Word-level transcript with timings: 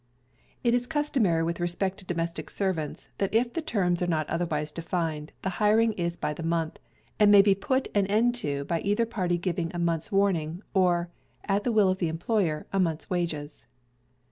It 0.63 0.73
is 0.73 0.87
customary 0.87 1.43
with 1.43 1.59
respect 1.59 1.99
to 1.99 2.05
domestic 2.05 2.49
servants, 2.49 3.09
that 3.19 3.35
if 3.35 3.53
the 3.53 3.61
terms 3.61 4.01
are 4.01 4.07
not 4.07 4.27
otherwise 4.31 4.71
defined, 4.71 5.31
the 5.43 5.51
hiring 5.61 5.93
is 5.93 6.17
by 6.17 6.33
the 6.33 6.41
month, 6.41 6.79
and 7.19 7.29
may 7.29 7.43
be 7.43 7.53
put 7.53 7.87
an 7.93 8.07
end 8.07 8.33
to 8.41 8.63
by 8.63 8.81
either 8.81 9.05
party 9.05 9.37
giving 9.37 9.69
a 9.75 9.77
month's 9.77 10.11
warning; 10.11 10.63
or, 10.73 11.09
at 11.45 11.63
the 11.63 11.71
will 11.71 11.89
of 11.89 11.99
the 11.99 12.07
employer, 12.09 12.65
a 12.73 12.79
month's 12.79 13.11
wages. 13.11 13.67